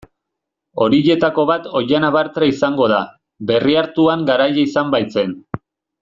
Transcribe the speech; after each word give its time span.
Horietako 0.85 1.43
bat 1.49 1.67
Oihana 1.81 2.09
Bartra 2.15 2.47
izango 2.53 2.87
da, 2.95 2.99
Berriatuan 3.51 4.23
garaile 4.31 4.65
izan 4.71 4.89
baitzen. 4.97 5.37